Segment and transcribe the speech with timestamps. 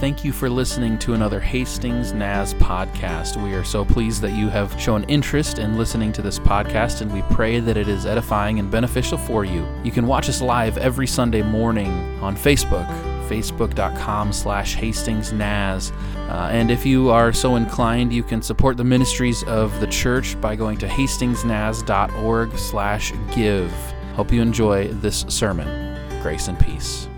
[0.00, 3.42] Thank you for listening to another Hastings Naz podcast.
[3.42, 7.12] We are so pleased that you have shown interest in listening to this podcast, and
[7.12, 9.66] we pray that it is edifying and beneficial for you.
[9.82, 11.90] You can watch us live every Sunday morning
[12.22, 12.86] on Facebook,
[13.28, 15.90] facebook.com slash hastingsnaz.
[16.30, 20.40] Uh, and if you are so inclined, you can support the ministries of the church
[20.40, 23.72] by going to hastingsnaz.org slash give.
[24.14, 26.22] Hope you enjoy this sermon.
[26.22, 27.08] Grace and peace.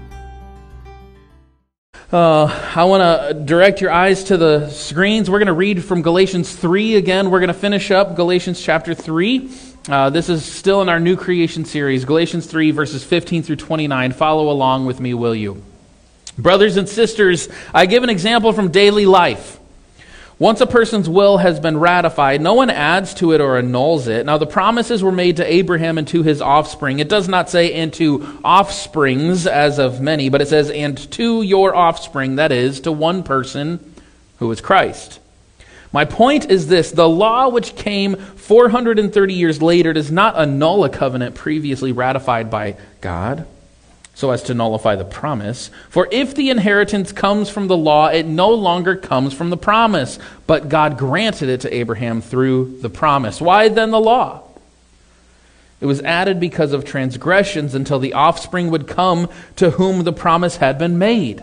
[2.13, 5.31] Uh, I want to direct your eyes to the screens.
[5.31, 7.31] We're going to read from Galatians 3 again.
[7.31, 9.49] We're going to finish up Galatians chapter 3.
[9.89, 14.11] Uh, this is still in our new creation series, Galatians 3, verses 15 through 29.
[14.11, 15.63] Follow along with me, will you?
[16.37, 19.60] Brothers and sisters, I give an example from daily life.
[20.41, 24.25] Once a person's will has been ratified, no one adds to it or annuls it.
[24.25, 26.99] Now, the promises were made to Abraham and to his offspring.
[26.99, 31.43] It does not say, and to offsprings, as of many, but it says, and to
[31.43, 33.81] your offspring, that is, to one person
[34.39, 35.21] who is Christ.
[35.93, 40.89] My point is this the law which came 430 years later does not annul a
[40.89, 43.47] covenant previously ratified by God
[44.21, 45.71] so as to nullify the promise.
[45.89, 50.19] For if the inheritance comes from the law, it no longer comes from the promise,
[50.47, 53.41] but God granted it to Abraham through the promise.
[53.41, 54.43] Why then the law?
[55.81, 60.59] It was added because of transgressions until the offspring would come to whom the promise
[60.59, 61.43] had been made.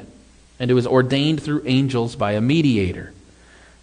[0.59, 3.11] And it was ordained through angels by a mediator.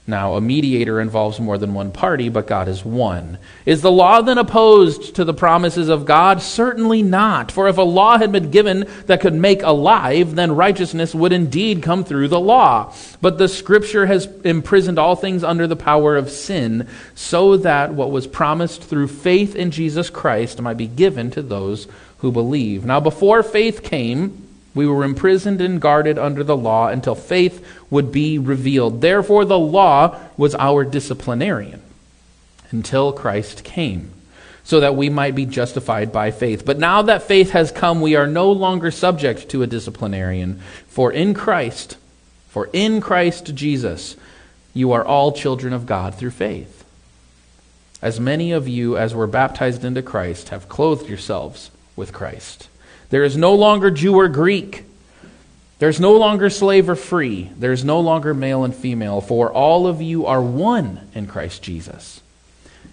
[0.07, 3.39] Now, a mediator involves more than one party, but God is one.
[3.65, 6.43] Is the law then opposed to the promises of God?
[6.43, 7.51] Certainly not.
[7.51, 11.83] For if a law had been given that could make alive, then righteousness would indeed
[11.83, 12.93] come through the law.
[13.23, 18.11] But the Scripture has imprisoned all things under the power of sin, so that what
[18.11, 21.89] was promised through faith in Jesus Christ might be given to those
[22.19, 22.85] who believe.
[22.85, 24.44] Now, before faith came,
[24.75, 29.01] we were imprisoned and guarded under the law until faith would be revealed.
[29.01, 31.81] Therefore, the law was our disciplinarian
[32.71, 34.11] until Christ came,
[34.65, 36.65] so that we might be justified by faith.
[36.65, 40.61] But now that faith has come, we are no longer subject to a disciplinarian.
[40.89, 41.97] For in Christ,
[42.49, 44.17] for in Christ Jesus,
[44.73, 46.85] you are all children of God through faith.
[48.03, 52.69] As many of you as were baptized into Christ have clothed yourselves with Christ.
[53.15, 54.83] There is no longer Jew or Greek.
[55.79, 57.49] There's no longer slave or free.
[57.57, 62.21] There's no longer male and female, for all of you are one in Christ Jesus.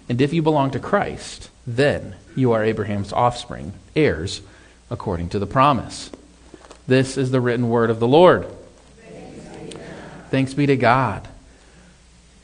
[0.08, 4.42] And if you belong to Christ, then you are Abraham's offspring, heirs
[4.92, 6.08] according to the promise.
[6.86, 8.46] This is the written word of the Lord.
[10.30, 11.26] Thanks be to God.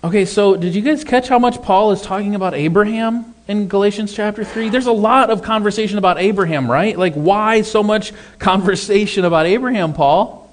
[0.02, 4.12] Okay, so did you guys catch how much Paul is talking about Abraham in Galatians
[4.12, 4.68] chapter 3?
[4.68, 6.96] There's a lot of conversation about Abraham, right?
[6.96, 10.52] Like, why so much conversation about Abraham, Paul?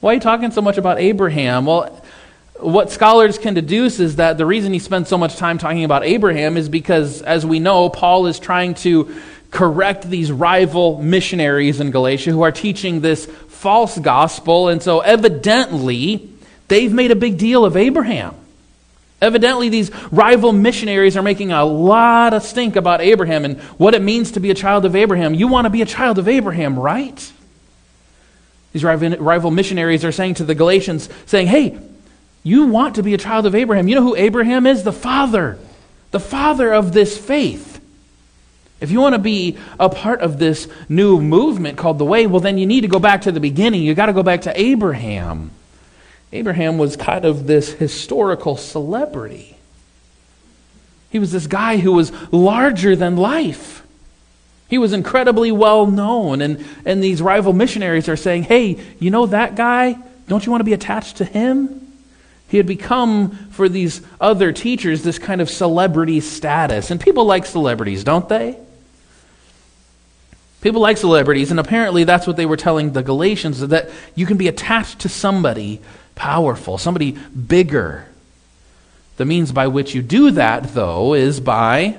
[0.00, 1.66] Why are you talking so much about Abraham?
[1.66, 2.04] Well,
[2.60, 6.04] what scholars can deduce is that the reason he spends so much time talking about
[6.04, 9.16] Abraham is because, as we know, Paul is trying to
[9.50, 14.68] correct these rival missionaries in Galatia who are teaching this false gospel.
[14.68, 16.28] And so, evidently,
[16.68, 18.34] they've made a big deal of Abraham.
[19.20, 24.02] Evidently, these rival missionaries are making a lot of stink about Abraham and what it
[24.02, 25.34] means to be a child of Abraham.
[25.34, 27.32] You want to be a child of Abraham, right?
[28.72, 31.78] These rival missionaries are saying to the Galatians, saying, Hey,
[32.44, 33.88] you want to be a child of Abraham.
[33.88, 34.84] You know who Abraham is?
[34.84, 35.58] The father,
[36.12, 37.80] the father of this faith.
[38.80, 42.40] If you want to be a part of this new movement called the Way, well,
[42.40, 43.82] then you need to go back to the beginning.
[43.82, 45.50] You've got to go back to Abraham.
[46.32, 49.56] Abraham was kind of this historical celebrity.
[51.10, 53.82] He was this guy who was larger than life.
[54.68, 56.42] He was incredibly well known.
[56.42, 59.98] And, and these rival missionaries are saying, hey, you know that guy?
[60.26, 61.88] Don't you want to be attached to him?
[62.48, 66.90] He had become, for these other teachers, this kind of celebrity status.
[66.90, 68.58] And people like celebrities, don't they?
[70.60, 74.36] People like celebrities, and apparently that's what they were telling the Galatians that you can
[74.36, 75.80] be attached to somebody
[76.18, 78.04] powerful, somebody bigger.
[79.18, 81.96] The means by which you do that, though, is by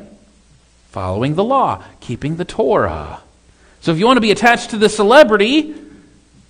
[0.89, 3.21] following the law, keeping the Torah.
[3.79, 5.73] So if you want to be attached to the celebrity,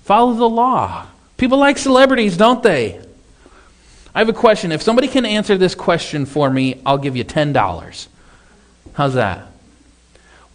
[0.04, 1.06] follow the law.
[1.38, 3.00] People like celebrities, don't they?
[4.16, 4.72] I have a question.
[4.72, 8.08] If somebody can answer this question for me, I'll give you $10.
[8.94, 9.46] How's that?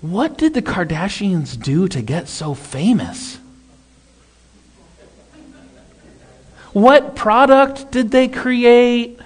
[0.01, 3.39] What did the Kardashians do to get so famous?
[6.75, 9.19] What product did they create?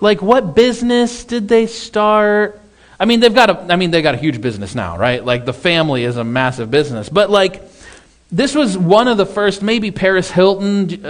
[0.00, 2.60] Like what business did they start?
[3.00, 5.24] I mean, they've got a I mean, they got a huge business now, right?
[5.24, 7.08] Like the family is a massive business.
[7.08, 7.62] But like
[8.32, 11.02] this was one of the first, maybe Paris Hilton,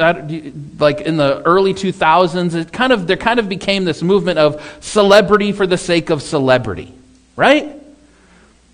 [0.79, 2.55] like in the early 2000s.
[2.55, 6.21] It kind of, there kind of became this movement of celebrity for the sake of
[6.21, 6.93] celebrity,
[7.37, 7.82] right?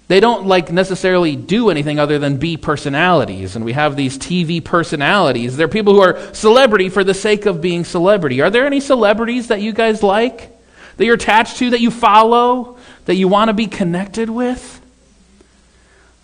[0.08, 3.56] They don't like necessarily do anything other than be personalities.
[3.56, 5.56] And we have these TV personalities.
[5.56, 8.40] They're people who are celebrity for the sake of being celebrity.
[8.40, 10.50] Are there any celebrities that you guys like?
[10.96, 14.80] That you're attached to, that you follow, that you want to be connected with?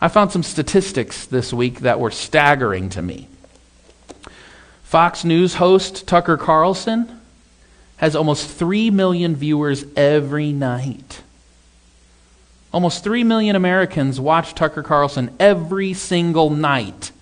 [0.00, 3.28] I found some statistics this week that were staggering to me.
[4.82, 7.20] Fox News host Tucker Carlson
[7.98, 11.23] has almost 3 million viewers every night.
[12.74, 17.12] Almost 3 million Americans watch Tucker Carlson every single night.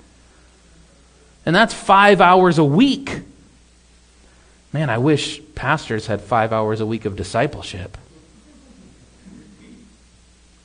[1.45, 3.21] And that's five hours a week.
[4.73, 7.99] Man, I wish pastors had five hours a week of discipleship.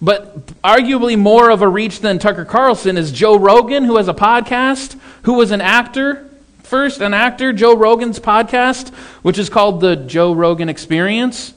[0.01, 4.13] But arguably more of a reach than Tucker Carlson is Joe Rogan, who has a
[4.13, 6.29] podcast, who was an actor.
[6.63, 11.53] First, an actor, Joe Rogan's podcast, which is called The Joe Rogan Experience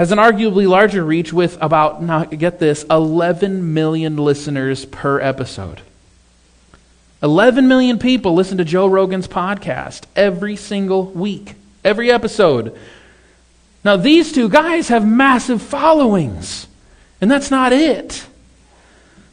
[0.00, 5.82] has an arguably larger reach with about, now get this, 11 million listeners per episode.
[7.22, 11.52] 11 million people listen to Joe Rogan's podcast every single week,
[11.84, 12.78] every episode.
[13.84, 16.66] Now, these two guys have massive followings,
[17.20, 18.26] and that's not it.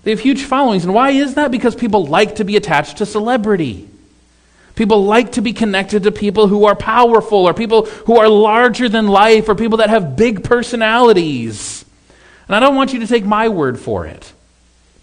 [0.04, 0.84] They have huge followings.
[0.84, 1.50] And why is that?
[1.50, 3.88] Because people like to be attached to celebrity.
[4.78, 8.88] People like to be connected to people who are powerful or people who are larger
[8.88, 11.84] than life or people that have big personalities.
[12.48, 14.32] And I don't want you to take my word for it.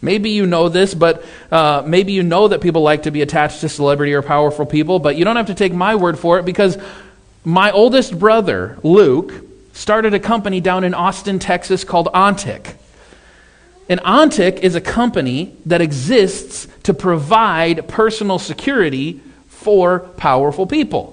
[0.01, 3.63] Maybe you know this, but uh, maybe you know that people like to be attached
[3.63, 6.45] to celebrity or powerful people, but you don't have to take my word for it
[6.45, 6.79] because
[7.43, 9.33] my oldest brother, Luke,
[9.73, 12.75] started a company down in Austin, Texas called Ontic.
[13.89, 19.21] And Ontic is a company that exists to provide personal security
[19.65, 21.11] for powerful people.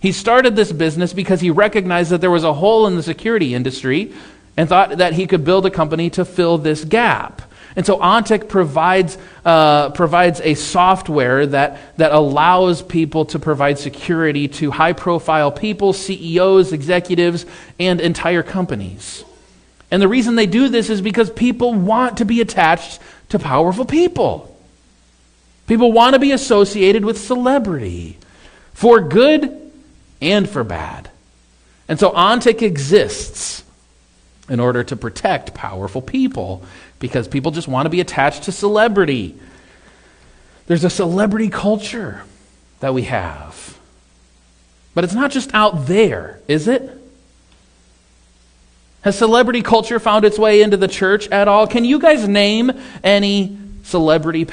[0.00, 3.54] He started this business because he recognized that there was a hole in the security
[3.54, 4.12] industry
[4.56, 7.42] and thought that he could build a company to fill this gap.
[7.74, 14.48] And so Ontic provides, uh, provides a software that, that allows people to provide security
[14.48, 17.46] to high profile people, CEOs, executives,
[17.80, 19.24] and entire companies.
[19.90, 23.00] And the reason they do this is because people want to be attached
[23.30, 24.51] to powerful people.
[25.66, 28.18] People want to be associated with celebrity
[28.74, 29.72] for good
[30.20, 31.10] and for bad.
[31.88, 33.64] And so Ontic exists
[34.48, 36.64] in order to protect powerful people
[36.98, 39.34] because people just want to be attached to celebrity.
[40.66, 42.22] There's a celebrity culture
[42.80, 43.78] that we have.
[44.94, 46.98] But it's not just out there, is it?
[49.02, 51.66] Has celebrity culture found its way into the church at all?
[51.66, 52.72] Can you guys name
[53.02, 54.44] any celebrity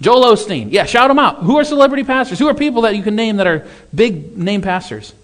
[0.00, 0.70] Joel Osteen.
[0.70, 1.38] Yeah, shout them out.
[1.38, 2.38] Who are celebrity pastors?
[2.38, 5.14] Who are people that you can name that are big name pastors?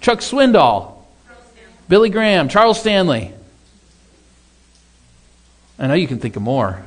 [0.00, 0.92] Chuck Swindoll.
[1.88, 2.48] Billy Graham.
[2.48, 3.32] Charles Stanley.
[5.78, 6.82] I know you can think of more.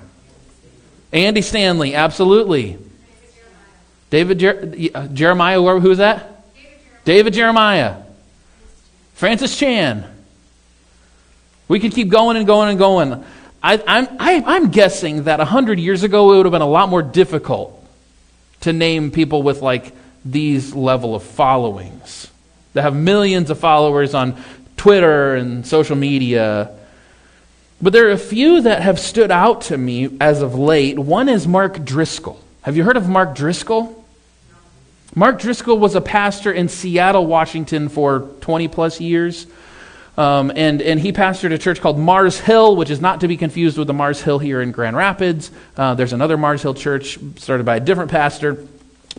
[1.11, 2.77] Andy Stanley, absolutely.
[4.09, 6.45] David Jer- uh, Jeremiah, who is that?
[7.05, 7.97] David Jeremiah.
[9.13, 10.05] Francis Chan.
[11.67, 13.25] We could keep going and going and going.
[13.61, 16.67] I, I'm, am i am guessing that 100 years ago it would have been a
[16.67, 17.73] lot more difficult
[18.61, 22.29] to name people with like these level of followings
[22.73, 24.41] that have millions of followers on
[24.75, 26.71] Twitter and social media.
[27.81, 30.97] But there are a few that have stood out to me as of late.
[30.99, 32.39] One is Mark Driscoll.
[32.61, 34.05] Have you heard of Mark Driscoll?
[35.15, 39.47] Mark Driscoll was a pastor in Seattle, Washington for 20 plus years.
[40.17, 43.37] Um, and, and he pastored a church called Mars Hill, which is not to be
[43.37, 45.51] confused with the Mars Hill here in Grand Rapids.
[45.75, 48.65] Uh, there's another Mars Hill church started by a different pastor.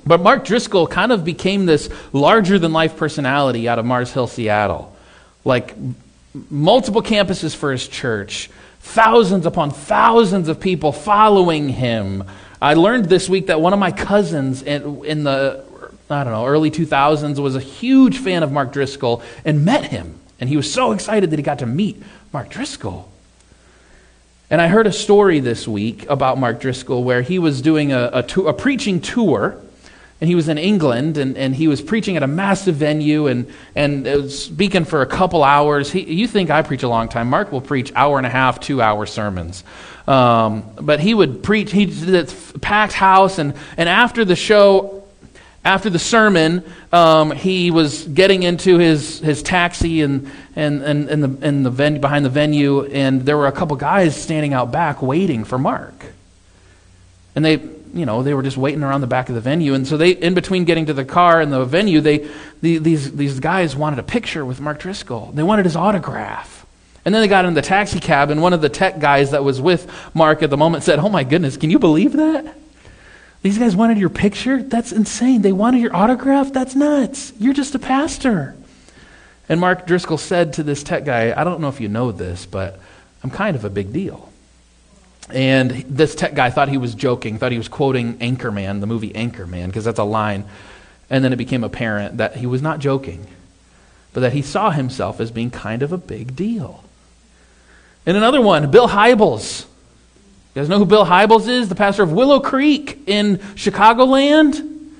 [0.05, 4.27] But Mark Driscoll kind of became this larger than life personality out of Mars Hill,
[4.27, 4.95] Seattle.
[5.45, 5.75] Like
[6.51, 8.51] multiple campuses for his church,
[8.81, 12.25] thousands upon thousands of people following him.
[12.61, 15.65] I learned this week that one of my cousins in, in the
[16.11, 20.18] I don't know, early 2000s was a huge fan of Mark Driscoll and met him
[20.41, 22.03] and he was so excited that he got to meet
[22.33, 23.11] Mark Driscoll.
[24.51, 28.11] And I heard a story this week about Mark Driscoll where he was doing a,
[28.15, 29.61] a, to, a preaching tour.
[30.21, 33.53] And he was in England and, and he was preaching at a massive venue and,
[33.77, 35.93] and speaking for a couple hours.
[35.93, 37.29] He, you think I preach a long time.
[37.29, 39.63] Mark will preach hour and a half, two hour sermons.
[40.09, 43.39] Um, but he would preach, he did a packed house.
[43.39, 44.98] And, and after the show,
[45.69, 51.23] after the sermon, um, he was getting into his, his taxi and, and, and, and,
[51.23, 54.73] the, and the venue, behind the venue, and there were a couple guys standing out
[54.73, 56.07] back waiting for Mark.
[57.35, 57.61] And they,
[57.93, 59.75] you know, they were just waiting around the back of the venue.
[59.75, 62.27] And so they, in between getting to the car and the venue, they,
[62.63, 65.33] the, these, these guys wanted a picture with Mark Driscoll.
[65.35, 66.65] They wanted his autograph.
[67.05, 69.45] And then they got in the taxi cab, and one of the tech guys that
[69.45, 72.57] was with Mark at the moment said, Oh my goodness, can you believe that?
[73.43, 74.63] These guys wanted your picture?
[74.63, 75.43] That's insane.
[75.43, 76.53] They wanted your autograph?
[76.53, 77.33] That's nuts.
[77.39, 78.57] You're just a pastor.
[79.49, 82.47] And Mark Driscoll said to this tech guy, I don't know if you know this,
[82.47, 82.81] but
[83.23, 84.31] I'm kind of a big deal.
[85.31, 89.11] And this tech guy thought he was joking, thought he was quoting Anchorman, the movie
[89.11, 90.45] Anchorman, because that's a line.
[91.11, 93.27] And then it became apparent that he was not joking,
[94.13, 96.83] but that he saw himself as being kind of a big deal.
[98.05, 99.67] And another one, Bill Hybels.
[100.59, 101.69] You guys know who Bill Hybels is?
[101.69, 104.91] The pastor of Willow Creek in Chicagoland?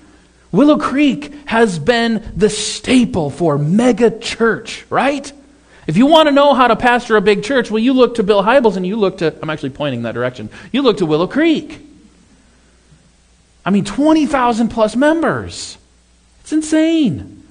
[0.53, 5.33] Willow Creek has been the staple for mega church, right?
[5.89, 8.23] If you want to know how to pastor a big church, well, you look to
[8.23, 11.27] Bill Hybels and you look to, I'm actually pointing that direction, you look to Willow
[11.27, 11.81] Creek.
[13.67, 15.77] I mean, 20,000 plus members.
[16.43, 17.43] It's insane.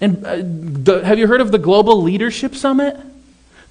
[0.00, 2.98] And uh, the, have you heard of the Global Leadership Summit?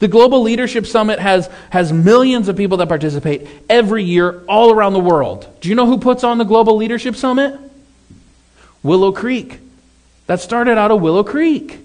[0.01, 4.93] The Global Leadership Summit has, has millions of people that participate every year all around
[4.93, 5.47] the world.
[5.61, 7.59] Do you know who puts on the Global Leadership Summit?
[8.81, 9.59] Willow Creek.
[10.25, 11.77] That started out of Willow Creek.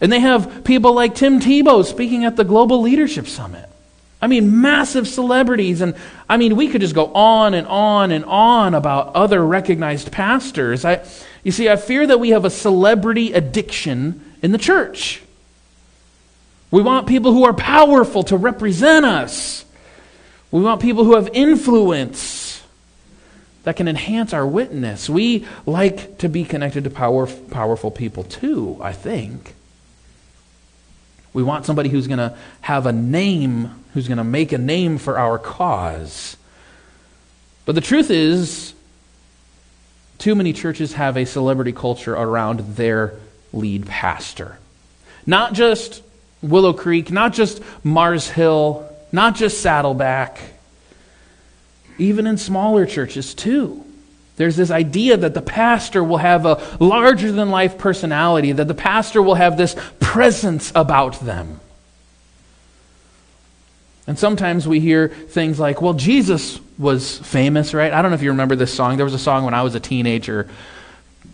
[0.00, 3.68] And they have people like Tim Tebow speaking at the Global Leadership Summit.
[4.20, 5.80] I mean, massive celebrities.
[5.80, 5.94] And
[6.28, 10.84] I mean, we could just go on and on and on about other recognized pastors.
[10.84, 11.06] I,
[11.44, 15.22] you see, I fear that we have a celebrity addiction in the church.
[16.74, 19.64] We want people who are powerful to represent us.
[20.50, 22.60] We want people who have influence
[23.62, 25.08] that can enhance our witness.
[25.08, 29.54] We like to be connected to power, powerful people too, I think.
[31.32, 34.98] We want somebody who's going to have a name, who's going to make a name
[34.98, 36.36] for our cause.
[37.66, 38.74] But the truth is,
[40.18, 43.14] too many churches have a celebrity culture around their
[43.52, 44.58] lead pastor.
[45.24, 46.02] Not just
[46.48, 50.38] Willow Creek, not just Mars Hill, not just Saddleback,
[51.98, 53.84] even in smaller churches too.
[54.36, 58.74] There's this idea that the pastor will have a larger than life personality, that the
[58.74, 61.60] pastor will have this presence about them.
[64.06, 67.92] And sometimes we hear things like, well, Jesus was famous, right?
[67.92, 68.96] I don't know if you remember this song.
[68.96, 70.48] There was a song when I was a teenager.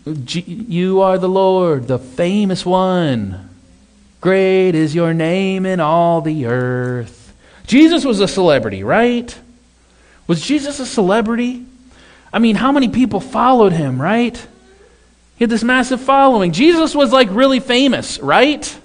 [0.05, 3.49] You are the Lord, the famous one.
[4.21, 7.33] Great is your name in all the earth.
[7.65, 9.35] Jesus was a celebrity, right?
[10.27, 11.65] Was Jesus a celebrity?
[12.31, 14.37] I mean, how many people followed him, right?
[15.35, 16.51] He had this massive following.
[16.51, 18.79] Jesus was like really famous, right?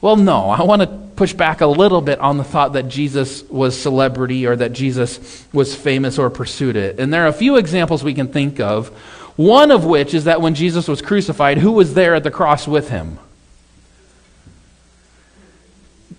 [0.00, 0.48] Well, no.
[0.48, 4.46] I want to push back a little bit on the thought that Jesus was celebrity
[4.46, 6.98] or that Jesus was famous or pursued it.
[6.98, 8.88] And there are a few examples we can think of.
[9.36, 12.66] One of which is that when Jesus was crucified, who was there at the cross
[12.66, 13.18] with him?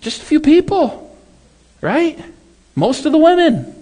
[0.02, 1.16] Just a few people,
[1.82, 2.20] right?
[2.76, 3.74] Most of the women.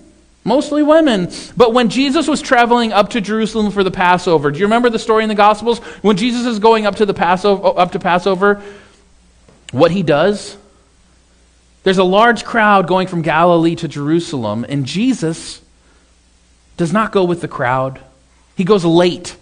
[0.46, 1.30] Mostly women.
[1.56, 5.00] But when Jesus was traveling up to Jerusalem for the Passover, do you remember the
[5.00, 5.80] story in the Gospels?
[6.02, 8.62] When Jesus is going up to the Passover, oh, up to Passover,
[9.72, 10.58] what he does?
[11.84, 15.62] There's a large crowd going from Galilee to Jerusalem, and Jesus
[16.76, 18.02] does not go with the crowd.
[18.56, 19.36] He goes late,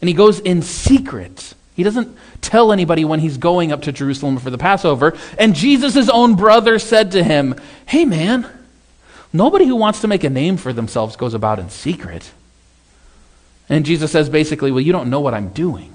[0.00, 1.54] and he goes in secret.
[1.80, 5.16] He doesn't tell anybody when he's going up to Jerusalem for the Passover.
[5.38, 7.54] And Jesus' own brother said to him,
[7.86, 8.46] Hey, man,
[9.32, 12.30] Nobody who wants to make a name for themselves goes about in secret.
[13.68, 15.94] And Jesus says basically, Well, you don't know what I'm doing.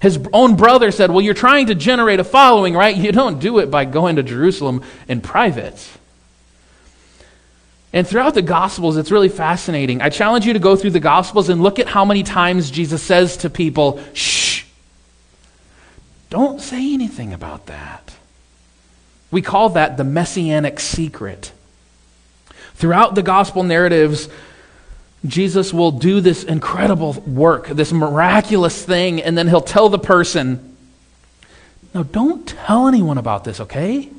[0.00, 2.96] His own brother said, Well, you're trying to generate a following, right?
[2.96, 5.88] You don't do it by going to Jerusalem in private.
[7.92, 10.02] And throughout the Gospels, it's really fascinating.
[10.02, 13.02] I challenge you to go through the Gospels and look at how many times Jesus
[13.02, 14.64] says to people, Shh,
[16.30, 18.14] don't say anything about that.
[19.30, 21.52] We call that the messianic secret.
[22.74, 24.28] Throughout the gospel narratives,
[25.26, 30.76] Jesus will do this incredible work, this miraculous thing, and then he'll tell the person,
[31.94, 34.10] Now don't tell anyone about this, okay?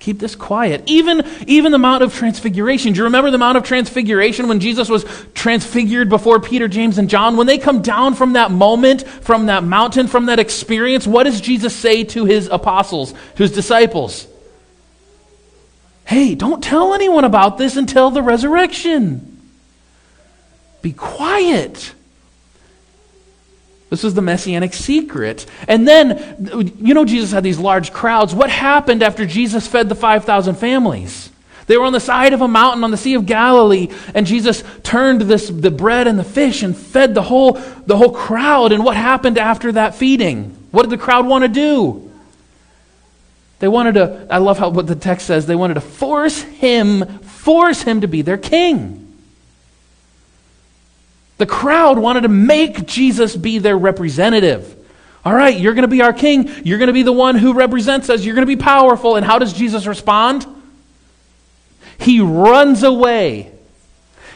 [0.00, 0.84] Keep this quiet.
[0.86, 2.92] Even, even the Mount of Transfiguration.
[2.92, 7.10] Do you remember the Mount of Transfiguration when Jesus was transfigured before Peter, James, and
[7.10, 7.36] John?
[7.36, 11.40] When they come down from that moment, from that mountain, from that experience, what does
[11.40, 14.28] Jesus say to his apostles, to his disciples?
[16.08, 19.42] hey, don't tell anyone about this until the resurrection.
[20.80, 21.92] be quiet.
[23.90, 25.46] This was the messianic secret.
[25.66, 28.34] And then, you know, Jesus had these large crowds.
[28.34, 31.30] What happened after Jesus fed the 5,000 families?
[31.66, 34.64] They were on the side of a mountain on the Sea of Galilee, and Jesus
[34.82, 37.52] turned this, the bread and the fish and fed the whole,
[37.86, 38.72] the whole crowd.
[38.72, 40.56] And what happened after that feeding?
[40.70, 42.10] What did the crowd want to do?
[43.58, 47.04] They wanted to, I love how what the text says, they wanted to force him,
[47.20, 49.07] force him to be their king.
[51.38, 54.74] The crowd wanted to make Jesus be their representative.
[55.24, 56.50] All right, you're going to be our king.
[56.64, 58.24] You're going to be the one who represents us.
[58.24, 59.16] You're going to be powerful.
[59.16, 60.46] And how does Jesus respond?
[61.98, 63.52] He runs away,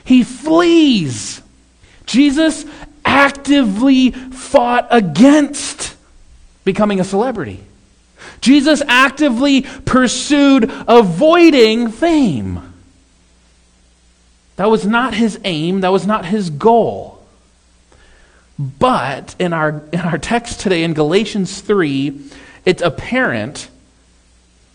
[0.05, 1.41] he flees.
[2.07, 2.65] Jesus
[3.05, 5.95] actively fought against
[6.65, 7.61] becoming a celebrity.
[8.41, 12.72] Jesus actively pursued avoiding fame.
[14.63, 17.21] That was not his aim, that was not his goal.
[18.57, 22.21] But in our, in our text today in Galatians 3,
[22.65, 23.69] it's apparent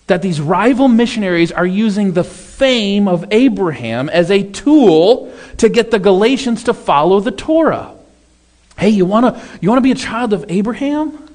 [0.08, 5.89] that these rival missionaries are using the fame of Abraham as a tool to get
[5.89, 7.96] the Galatians to follow the Torah.
[8.77, 11.29] Hey, you want to you want to be a child of Abraham?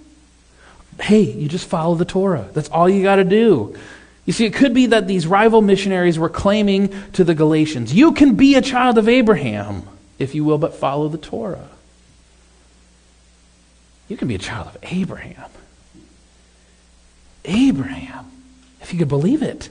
[1.01, 2.51] Hey, you just follow the Torah.
[2.53, 3.79] That's all you got to do.
[4.25, 8.13] You see, it could be that these rival missionaries were claiming to the Galatians, you
[8.13, 9.83] can be a child of Abraham
[10.19, 11.69] if you will but follow the Torah.
[14.09, 15.51] You can be a child of Abraham.
[17.45, 18.27] Abraham,
[18.81, 19.69] if you could believe it.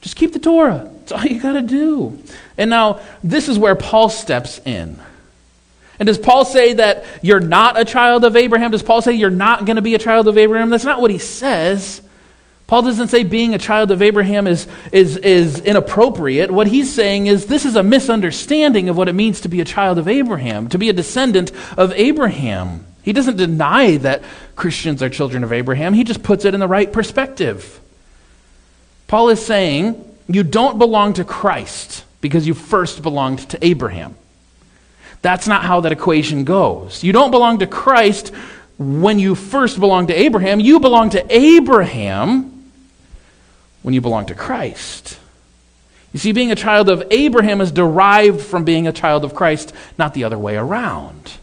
[0.00, 0.88] Just keep the Torah.
[0.98, 2.22] That's all you got to do.
[2.56, 4.98] And now, this is where Paul steps in.
[5.98, 8.70] And does Paul say that you're not a child of Abraham?
[8.70, 10.70] Does Paul say you're not going to be a child of Abraham?
[10.70, 12.00] That's not what he says.
[12.68, 16.50] Paul doesn't say being a child of Abraham is, is, is inappropriate.
[16.50, 19.64] What he's saying is this is a misunderstanding of what it means to be a
[19.64, 22.84] child of Abraham, to be a descendant of Abraham.
[23.02, 24.22] He doesn't deny that
[24.54, 27.80] Christians are children of Abraham, he just puts it in the right perspective.
[29.06, 34.14] Paul is saying you don't belong to Christ because you first belonged to Abraham.
[35.22, 37.02] That's not how that equation goes.
[37.02, 38.28] You don't belong to Christ
[38.76, 40.60] when you first belong to Abraham.
[40.60, 42.56] You belong to Abraham
[43.88, 45.18] when you belong to Christ.
[46.12, 49.72] You see, being a child of Abraham is derived from being a child of Christ,
[49.96, 51.38] not the other way around.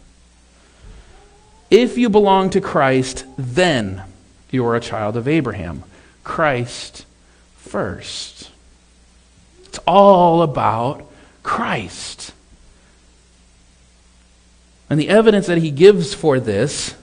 [1.72, 4.04] If you belong to Christ, then
[4.52, 5.86] you are a child of Abraham.
[6.24, 7.08] Christ
[7.58, 8.52] first.
[9.64, 11.04] It's all about
[11.42, 12.32] Christ.
[14.88, 16.94] And the evidence that he gives for this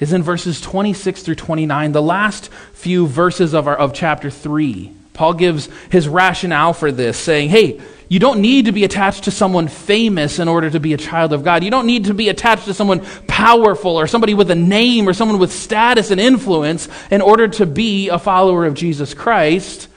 [0.00, 4.92] is in verses 26 through 29, the last few verses of, our, of chapter 3.
[5.12, 9.30] Paul gives his rationale for this, saying, hey, you don't need to be attached to
[9.30, 11.62] someone famous in order to be a child of God.
[11.62, 15.12] You don't need to be attached to someone powerful or somebody with a name or
[15.12, 19.88] someone with status and influence in order to be a follower of Jesus Christ.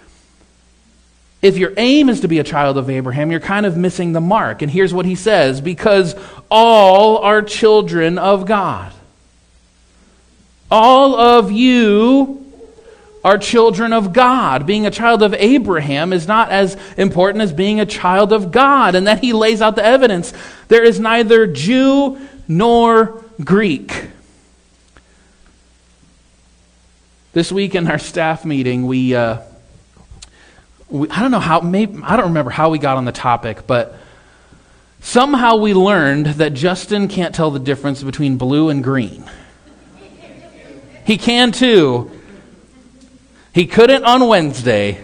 [1.42, 4.22] If your aim is to be a child of Abraham, you're kind of missing the
[4.22, 4.62] mark.
[4.62, 6.16] And here's what he says because
[6.52, 8.94] all are children of God.
[10.72, 12.44] All of you
[13.24, 14.66] are children of God.
[14.66, 18.96] Being a child of Abraham is not as important as being a child of God.
[18.96, 20.34] And then he lays out the evidence.
[20.68, 24.10] There is neither Jew nor Greek.
[27.32, 29.40] This week in our staff meeting, we, uh,
[30.90, 33.66] we I don't know how, maybe, I don't remember how we got on the topic,
[33.66, 33.98] but
[35.00, 39.24] somehow we learned that Justin can't tell the difference between blue and green.
[41.06, 42.12] He can too.
[43.54, 45.04] He couldn't on Wednesday.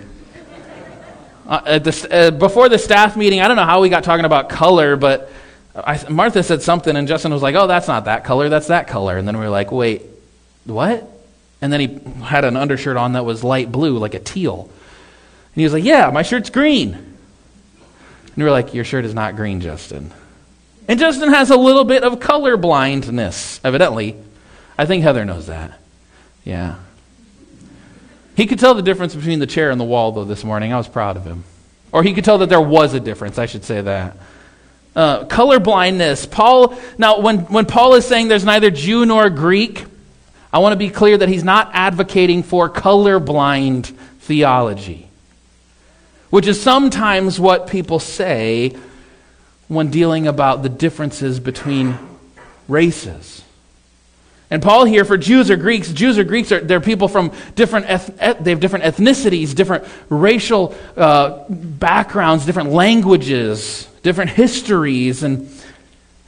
[1.47, 4.49] Uh, the, uh, before the staff meeting, I don't know how we got talking about
[4.49, 5.31] color, but
[5.75, 8.49] I, Martha said something, and Justin was like, "Oh, that's not that color.
[8.49, 10.03] That's that color." And then we were like, "Wait,
[10.65, 11.07] what?"
[11.61, 14.61] And then he had an undershirt on that was light blue, like a teal.
[14.63, 19.13] And he was like, "Yeah, my shirt's green." And we were like, "Your shirt is
[19.13, 20.11] not green, Justin."
[20.87, 24.15] And Justin has a little bit of color blindness, evidently.
[24.77, 25.79] I think Heather knows that.
[26.43, 26.75] Yeah.
[28.35, 30.71] He could tell the difference between the chair and the wall, though, this morning.
[30.71, 31.43] I was proud of him.
[31.91, 34.17] Or he could tell that there was a difference, I should say that.
[34.95, 36.25] Uh, color blindness.
[36.25, 39.85] Paul, now, when, when Paul is saying there's neither Jew nor Greek,
[40.51, 43.85] I want to be clear that he's not advocating for colorblind
[44.21, 45.07] theology,
[46.29, 48.75] which is sometimes what people say
[49.67, 51.97] when dealing about the differences between
[52.67, 53.43] races.
[54.51, 57.85] And Paul here for Jews or Greeks, Jews or Greeks are they're people from different
[57.87, 63.87] eth- they have different ethnicities, different racial uh, backgrounds, different languages.
[64.03, 65.23] different histories.
[65.23, 65.49] And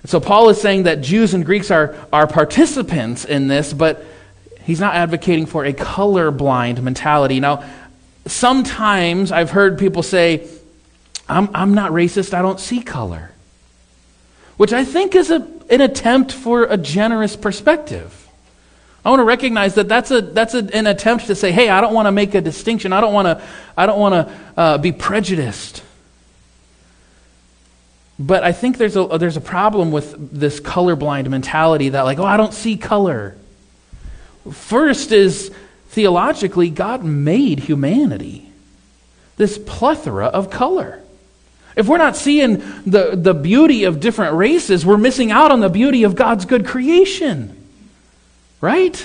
[0.06, 4.04] so Paul is saying that Jews and Greeks are, are participants in this, but
[4.64, 7.40] he's not advocating for a colorblind mentality.
[7.40, 7.64] Now,
[8.26, 10.48] sometimes I've heard people say,
[11.30, 13.32] I'm, I'm not racist, I don't see color.
[14.58, 18.28] Which I think is a, an attempt for a generous perspective.
[19.04, 21.82] I want to recognize that that's, a, that's a, an attempt to say, hey, I
[21.82, 22.94] don't want to make a distinction.
[22.94, 23.44] I don't want to,
[23.76, 25.82] I don't want to uh, be prejudiced.
[28.20, 32.26] But I think there's a, there's a problem with this colorblind mentality that, like, oh,
[32.26, 33.36] I don't see color.
[34.52, 35.52] First is
[35.88, 38.52] theologically, God made humanity
[39.38, 41.01] this plethora of color.
[41.76, 45.70] If we're not seeing the, the beauty of different races, we're missing out on the
[45.70, 47.58] beauty of God's good creation.
[48.60, 48.96] Right?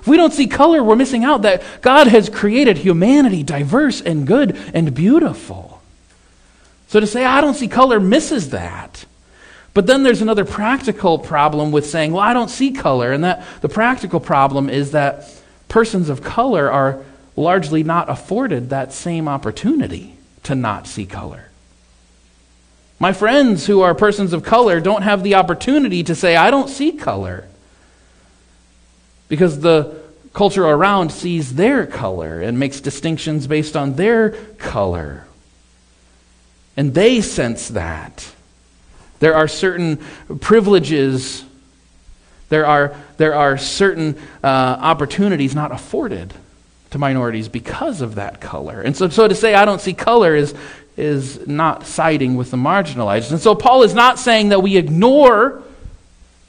[0.00, 4.26] If we don't see color, we're missing out that God has created humanity diverse and
[4.26, 5.80] good and beautiful.
[6.88, 9.04] So to say, I don't see color misses that.
[9.72, 13.12] But then there's another practical problem with saying, well, I don't see color.
[13.12, 15.28] And that the practical problem is that
[15.68, 17.02] persons of color are
[17.36, 21.48] largely not afforded that same opportunity to not see color.
[22.98, 26.68] My friends who are persons of color don't have the opportunity to say, I don't
[26.68, 27.46] see color.
[29.28, 30.00] Because the
[30.32, 35.26] culture around sees their color and makes distinctions based on their color.
[36.76, 38.32] And they sense that.
[39.20, 39.98] There are certain
[40.40, 41.44] privileges,
[42.48, 46.34] there are, there are certain uh, opportunities not afforded
[46.90, 48.80] to minorities because of that color.
[48.80, 50.54] And so, so to say, I don't see color is,
[50.96, 53.30] is not siding with the marginalized.
[53.30, 55.62] And so Paul is not saying that we ignore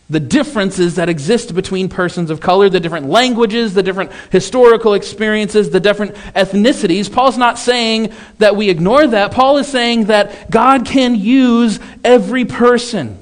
[0.08, 5.72] the differences that exist between persons of color, the different languages, the different historical experiences,
[5.72, 7.12] the different ethnicities.
[7.12, 9.32] Paul's not saying that we ignore that.
[9.32, 13.18] Paul is saying that God can use every person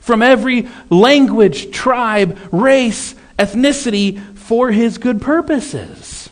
[0.00, 6.30] from every language, tribe, race, ethnicity for his good purposes.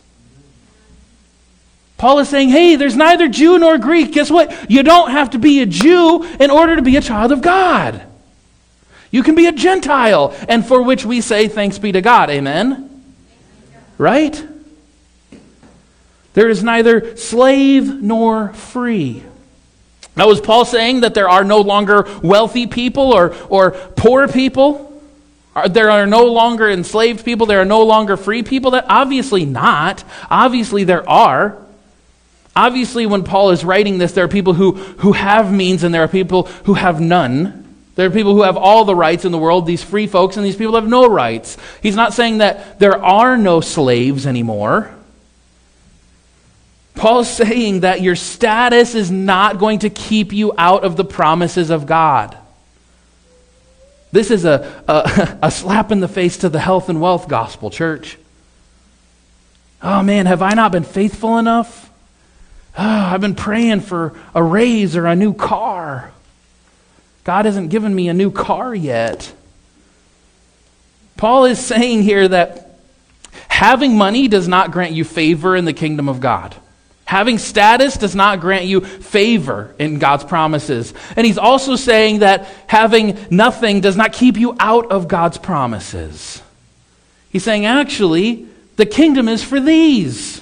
[2.00, 4.12] Paul is saying, hey, there's neither Jew nor Greek.
[4.12, 4.70] Guess what?
[4.70, 8.02] You don't have to be a Jew in order to be a child of God.
[9.10, 12.30] You can be a Gentile, and for which we say thanks be to God.
[12.30, 13.04] Amen?
[13.98, 14.42] Right?
[16.32, 19.22] There is neither slave nor free.
[20.16, 25.02] Now, was Paul saying that there are no longer wealthy people or, or poor people?
[25.54, 27.44] Are, there are no longer enslaved people?
[27.44, 28.70] There are no longer free people?
[28.70, 30.02] That obviously not.
[30.30, 31.58] Obviously, there are.
[32.54, 36.02] Obviously, when Paul is writing this, there are people who, who have means and there
[36.02, 37.60] are people who have none.
[37.94, 40.44] There are people who have all the rights in the world, these free folks, and
[40.44, 41.56] these people have no rights.
[41.82, 44.94] He's not saying that there are no slaves anymore.
[46.94, 51.70] Paul's saying that your status is not going to keep you out of the promises
[51.70, 52.36] of God.
[54.12, 57.70] This is a, a, a, slap in the face to the health and wealth gospel,
[57.70, 58.18] church.
[59.82, 61.89] Oh man, have I not been faithful enough?
[62.78, 66.12] Oh, I've been praying for a raise or a new car.
[67.24, 69.32] God hasn't given me a new car yet.
[71.16, 72.78] Paul is saying here that
[73.48, 76.56] having money does not grant you favor in the kingdom of God.
[77.04, 80.94] Having status does not grant you favor in God's promises.
[81.16, 86.40] And he's also saying that having nothing does not keep you out of God's promises.
[87.30, 90.40] He's saying, actually, the kingdom is for these.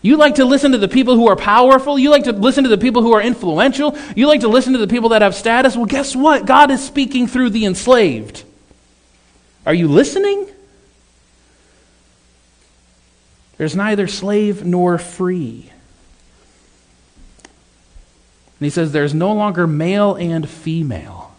[0.00, 1.98] You like to listen to the people who are powerful.
[1.98, 3.96] You like to listen to the people who are influential.
[4.14, 5.76] You like to listen to the people that have status.
[5.76, 6.46] Well, guess what?
[6.46, 8.44] God is speaking through the enslaved.
[9.66, 10.46] Are you listening?
[13.56, 15.70] There's neither slave nor free.
[18.60, 21.34] And he says there's no longer male and female.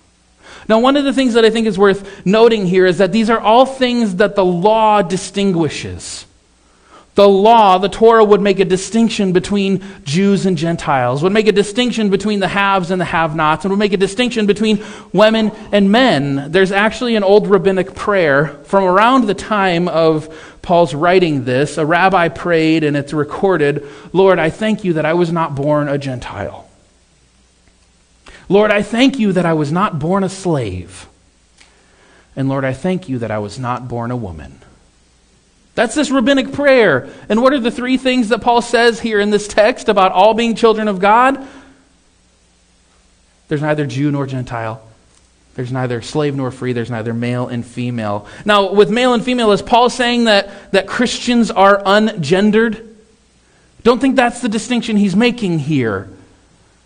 [0.67, 3.30] Now, one of the things that I think is worth noting here is that these
[3.30, 6.26] are all things that the law distinguishes
[7.20, 11.52] the law, the Torah, would make a distinction between Jews and Gentiles, would make a
[11.52, 15.52] distinction between the haves and the have nots, and would make a distinction between women
[15.74, 16.50] and men.
[16.54, 21.78] There's actually an old rabbinic prayer from around the time of Paul's writing this.
[21.78, 25.90] A rabbi prayed, and it's recorded Lord, I thank you that I was not born
[25.90, 26.70] a Gentile.
[28.48, 31.06] Lord, I thank you that I was not born a slave.
[32.38, 34.62] And Lord, I thank you that I was not born a woman.
[35.80, 37.08] That's this rabbinic prayer.
[37.30, 40.34] And what are the three things that Paul says here in this text about all
[40.34, 41.48] being children of God?
[43.48, 44.86] There's neither Jew nor Gentile.
[45.56, 46.74] There's neither slave nor free.
[46.74, 48.28] There's neither male and female.
[48.44, 52.86] Now, with male and female, is Paul saying that, that Christians are ungendered?
[53.84, 56.10] Don't think that's the distinction he's making here.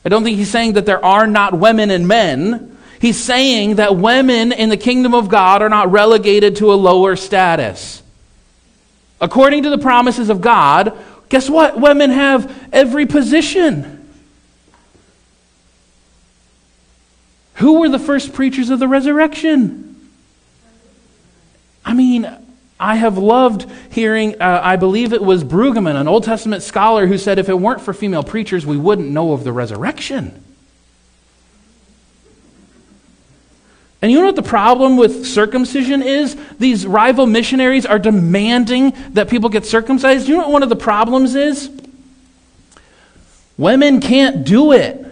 [0.06, 2.78] I don't think he's saying that there are not women and men.
[3.02, 7.16] He's saying that women in the kingdom of God are not relegated to a lower
[7.16, 8.03] status.
[9.24, 10.98] According to the promises of God,
[11.30, 11.80] guess what?
[11.80, 14.06] Women have every position.
[17.56, 20.12] Who were the first preachers of the resurrection?
[21.86, 22.30] I mean,
[22.78, 27.18] I have loved hearing, uh, I believe it was Brueggemann, an Old Testament scholar, who
[27.18, 30.43] said if it weren't for female preachers, we wouldn't know of the resurrection.
[34.04, 36.36] And you know what the problem with circumcision is?
[36.60, 40.28] These rival missionaries are demanding that people get circumcised.
[40.28, 41.72] You know what one of the problems is?
[43.58, 45.06] Women can't do it.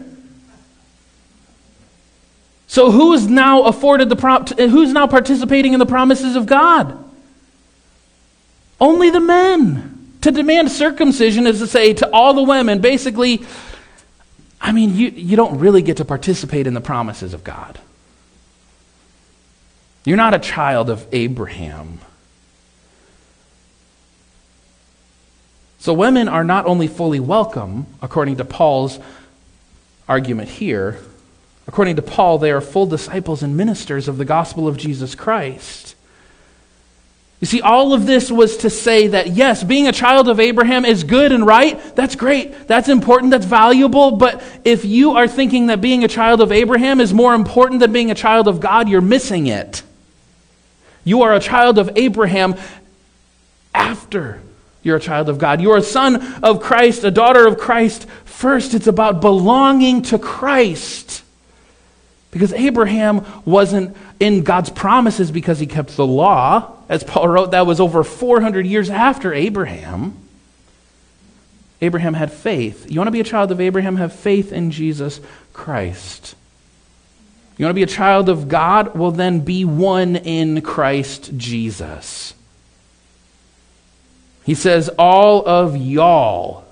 [2.67, 7.01] So who's now afforded the pro- who's now participating in the promises of God?
[8.77, 10.17] Only the men.
[10.19, 13.45] To demand circumcision is to say to all the women, basically,
[14.60, 17.80] I mean, you, you don't really get to participate in the promises of God.
[20.04, 22.00] You're not a child of Abraham.
[25.80, 29.00] So women are not only fully welcome, according to Paul's
[30.08, 31.00] argument here,
[31.68, 35.96] according to Paul, they are full disciples and ministers of the gospel of Jesus Christ.
[37.40, 40.86] You see, all of this was to say that yes, being a child of Abraham
[40.86, 41.80] is good and right.
[41.96, 42.68] That's great.
[42.68, 43.32] That's important.
[43.32, 44.12] That's valuable.
[44.12, 47.92] But if you are thinking that being a child of Abraham is more important than
[47.92, 49.82] being a child of God, you're missing it.
[51.04, 52.56] You are a child of Abraham
[53.74, 54.42] after
[54.84, 55.62] you're a child of God.
[55.62, 58.08] You're a son of Christ, a daughter of Christ.
[58.26, 61.24] First, it's about belonging to Christ.
[62.32, 66.78] Because Abraham wasn't in God's promises because he kept the law.
[66.90, 70.18] As Paul wrote, that was over 400 years after Abraham.
[71.82, 72.90] Abraham had faith.
[72.90, 73.98] You want to be a child of Abraham?
[73.98, 75.20] Have faith in Jesus
[75.54, 76.36] Christ.
[77.62, 78.95] You want to be a child of God?
[78.95, 82.34] Well, then be one in Christ Jesus.
[84.43, 86.65] He says, All of y'all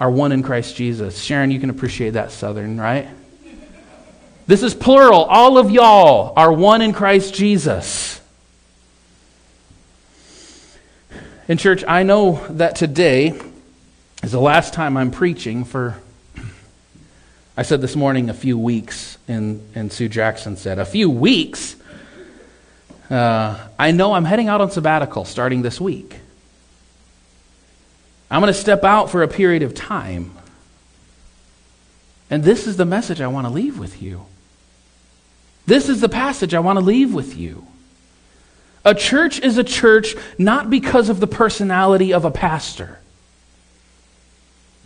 [0.00, 1.22] are one in Christ Jesus.
[1.22, 3.08] Sharon, you can appreciate that, Southern, right?
[4.46, 5.24] This is plural.
[5.24, 8.18] All of y'all are one in Christ Jesus.
[11.46, 13.38] In church, I know that today
[14.22, 16.00] is the last time I'm preaching for,
[17.56, 21.74] I said this morning, a few weeks, and, and Sue Jackson said, a few weeks?
[23.08, 26.16] Uh, I know I'm heading out on sabbatical starting this week.
[28.30, 30.32] I'm going to step out for a period of time.
[32.28, 34.26] And this is the message I want to leave with you.
[35.64, 37.66] This is the passage I want to leave with you.
[38.84, 42.98] A church is a church not because of the personality of a pastor.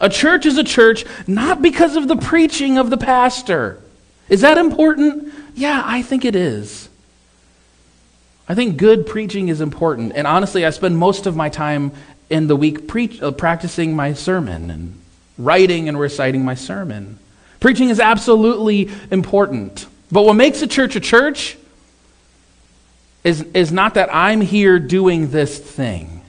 [0.01, 3.81] A church is a church not because of the preaching of the pastor.
[4.29, 5.33] Is that important?
[5.55, 6.89] Yeah, I think it is.
[8.49, 10.13] I think good preaching is important.
[10.15, 11.93] And honestly, I spend most of my time
[12.31, 12.91] in the week
[13.23, 15.01] uh, practicing my sermon and
[15.37, 17.19] writing and reciting my sermon.
[17.61, 19.87] Preaching is absolutely important.
[20.11, 21.57] But what makes a church a church
[23.23, 26.20] is, is not that I'm here doing this thing.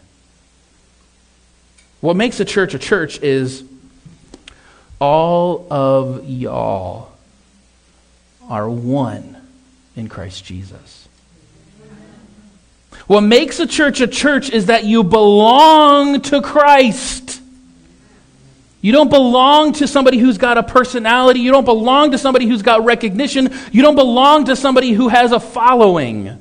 [2.01, 3.63] What makes a church a church is
[4.99, 7.11] all of y'all
[8.49, 9.37] are one
[9.95, 11.07] in Christ Jesus.
[13.07, 17.41] What makes a church a church is that you belong to Christ.
[18.81, 21.39] You don't belong to somebody who's got a personality.
[21.39, 23.53] You don't belong to somebody who's got recognition.
[23.71, 26.40] You don't belong to somebody who has a following.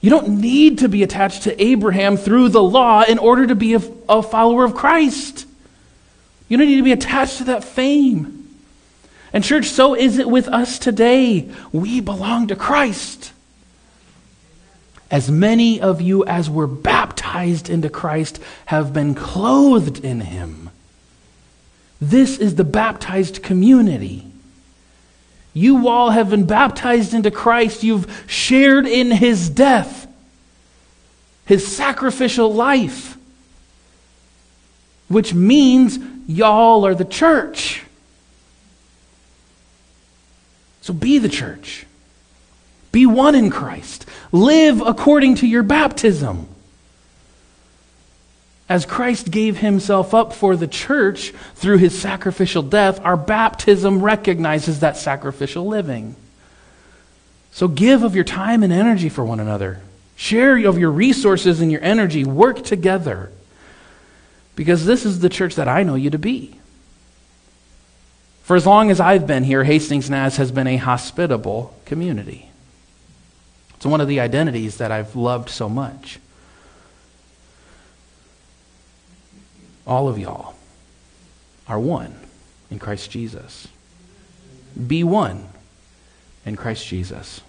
[0.00, 3.74] You don't need to be attached to Abraham through the law in order to be
[3.74, 5.46] a, a follower of Christ.
[6.48, 8.48] You don't need to be attached to that fame.
[9.32, 11.50] And, church, so is it with us today.
[11.70, 13.32] We belong to Christ.
[15.10, 20.70] As many of you as were baptized into Christ have been clothed in him.
[22.00, 24.29] This is the baptized community.
[25.52, 27.82] You all have been baptized into Christ.
[27.82, 30.06] You've shared in his death,
[31.44, 33.16] his sacrificial life,
[35.08, 37.82] which means y'all are the church.
[40.82, 41.86] So be the church.
[42.92, 44.06] Be one in Christ.
[44.32, 46.48] Live according to your baptism.
[48.70, 54.78] As Christ gave himself up for the church through his sacrificial death, our baptism recognizes
[54.78, 56.14] that sacrificial living.
[57.50, 59.80] So give of your time and energy for one another.
[60.14, 62.22] Share of your resources and your energy.
[62.24, 63.32] Work together.
[64.54, 66.60] Because this is the church that I know you to be.
[68.44, 72.50] For as long as I've been here, Hastings Naz has been a hospitable community.
[73.74, 76.20] It's one of the identities that I've loved so much.
[79.90, 80.54] All of y'all
[81.66, 82.14] are one
[82.70, 83.66] in Christ Jesus.
[84.86, 85.48] Be one
[86.46, 87.40] in Christ Jesus.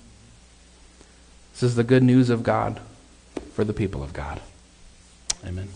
[1.53, 2.81] This is the good news of God
[3.53, 4.41] for the people of God.
[5.45, 5.69] Amen.